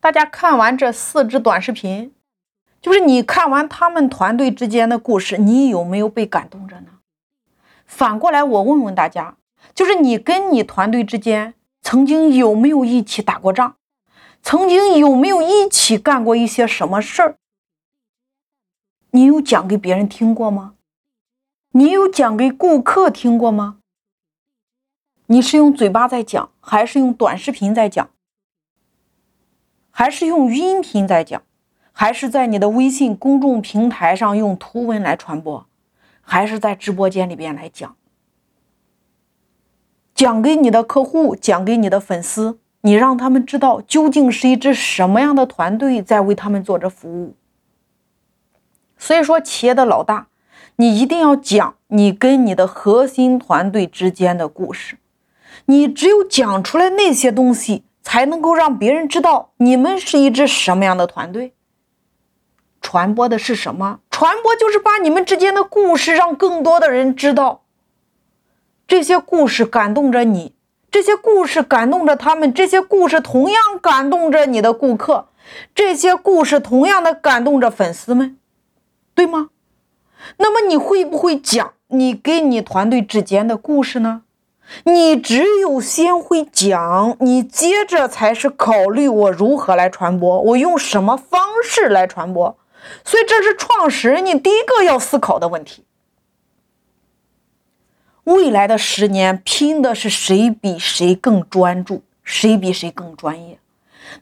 [0.00, 2.14] 大家看完这四支短视频，
[2.80, 6.86] 就是你看完他们团队之间的故事，你有没有被感动着呢？
[7.84, 9.36] 反过来，我问问大家，
[9.74, 11.52] 就是你跟你团队之间
[11.82, 13.74] 曾经有没有一起打过仗？
[14.42, 17.36] 曾经有没有一起干过一些什么事儿？
[19.10, 20.76] 你有讲给别人听过吗？
[21.72, 23.80] 你有讲给顾客听过吗？
[25.26, 28.08] 你是用嘴巴在讲，还是用短视频在讲？
[30.00, 31.42] 还是用音频在讲？
[31.92, 35.66] 还是在你的微信公众平台上用图文来传播？
[36.22, 37.94] 还是在直播间里边来讲？
[40.14, 47.36] 讲给你的客户，讲给你的粉丝，你让他们知道究竟是一支什么样的团队在为他们做着服务。
[48.96, 50.28] 所以说，企业的老大，
[50.76, 54.96] 你一定要讲你跟你的核心团队之间的故事。
[55.66, 61.54] 你只有讲出来那些东西，才能够让别人知道你们是一支什么样的团队。
[62.80, 64.00] 传播的是什么？
[64.10, 67.62] 传播就是把你们之间的故事让更多的人知道。
[68.88, 70.56] 这些故事感动着你，
[70.90, 75.28] 这些故事感动着他们，这些故事同样感动着你的顾客，
[75.72, 78.36] 这些故事同样的感动着粉丝们。
[79.14, 79.50] 对吗？
[80.38, 84.22] 那么你会不会讲你跟你团队之间的故事呢？
[84.84, 92.56] 你只有先会讲，你接着才是考虑我如何来传播，我用什么方式来传播。
[93.04, 95.84] 所以这是创始人你第一个要思考的问题。
[98.24, 103.58] 未来的十年拼的是谁比谁更专注，谁比谁更专业。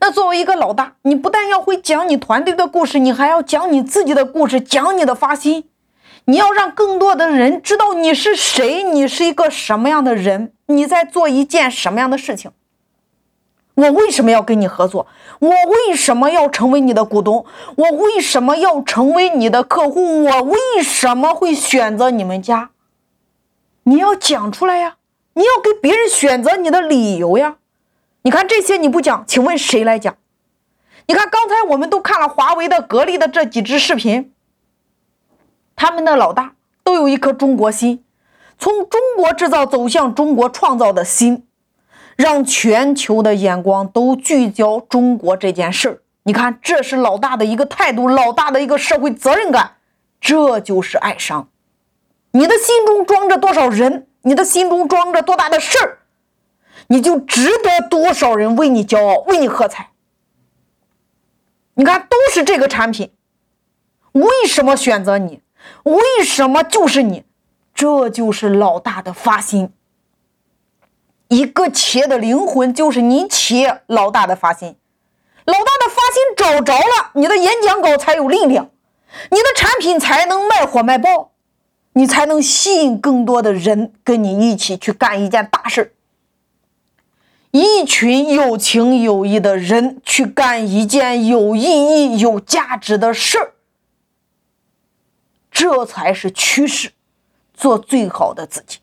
[0.00, 5.68] 那作为一个老大，你不但要会讲你团队的故事，你还要讲你自己的故事，讲你的发心。
[6.28, 12.50] 你要让更多的人知道你是谁，你是一个什么样的人，你在做一件什么样的事情。
[13.72, 15.06] 我为什么要跟你合作？
[15.38, 17.46] 我为什么要成为你的股东？
[17.76, 20.24] 我为什么要成为你的客户？
[20.24, 22.72] 我为什么会选择你们家？
[23.84, 24.96] 你要讲出来呀！
[25.32, 27.56] 你要给别人选择你的理由呀！
[28.20, 30.14] 你看这些你不讲，请问谁来讲？
[31.06, 34.34] 你看刚才我们都看了华为的、格力的这几支视频，
[35.78, 38.04] 他们的老大都有一颗中国心，
[38.58, 41.46] 从中国制造走向中国创造的心，
[42.16, 46.02] 让全球的眼光都聚焦中国这件事儿。
[46.24, 49.76] 你看，这是老大的一个态度，老大的一个社会责任感，
[50.20, 51.48] 这就是爱商。
[52.32, 54.08] 你的心中装着多少人？
[54.22, 55.98] 你的心中装着多大的事儿？
[56.88, 59.90] 你就值得多少人为你骄傲，为你喝彩。
[61.74, 63.12] 你看，都是这个产品，
[64.10, 65.40] 为什么选择你？
[65.84, 67.24] 为什么就是你？
[67.74, 69.72] 这就是老大的发心。
[71.28, 74.76] 一个企业的灵魂就是你企业老大的发心，
[75.44, 78.70] 老大的发心找着了，你的演讲稿才有力量，
[79.30, 81.32] 你的产品才能卖火卖爆，
[81.92, 85.94] 你才能吸引更多的人跟你一起去干一件大事。
[87.50, 93.52] 一群有情有义的人去干一件有意义、有价值的事儿，
[95.58, 96.92] 这才是趋势。
[97.52, 98.78] 做最好的自己。